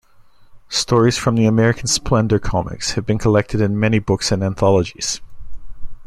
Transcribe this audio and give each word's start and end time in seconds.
Stories 0.69 1.15
from 1.15 1.35
the 1.35 1.45
"American 1.45 1.85
Splendor" 1.85 2.39
comics 2.39 2.93
have 2.93 3.05
been 3.05 3.19
collected 3.19 3.61
in 3.61 3.79
many 3.79 3.99
books 3.99 4.31
and 4.31 4.41
anthologies. 4.41 5.21